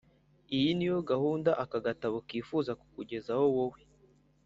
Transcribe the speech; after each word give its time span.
iyo 0.57 0.71
ni 0.77 0.85
yo 0.91 0.97
gahunda 1.09 1.51
aka 1.63 1.77
gatabo 1.85 2.17
kifuza 2.29 2.71
kukugezaho 2.79 3.45
wowe 3.55 3.79